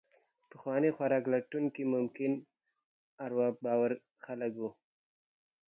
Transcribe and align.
پخواني 0.51 0.89
خوراک 0.95 1.23
لټونکي 1.33 1.83
ممکن 1.95 2.31
اروا 3.25 3.47
باوره 3.63 3.97
خلک 4.25 4.53
وو. 4.57 4.69